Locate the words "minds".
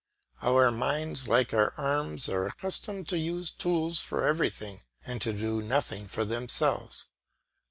0.71-1.27